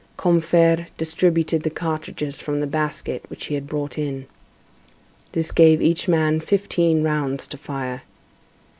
Combeferre 0.17 0.87
distributed 0.97 1.61
the 1.61 1.69
cartridges 1.69 2.41
from 2.41 2.59
the 2.59 2.65
basket 2.65 3.23
which 3.27 3.45
he 3.45 3.53
had 3.53 3.67
brought 3.67 3.99
in. 3.99 4.25
This 5.33 5.51
gave 5.51 5.79
each 5.79 6.07
man 6.07 6.39
fifteen 6.39 7.03
rounds 7.03 7.45
to 7.49 7.57
fire. 7.57 8.01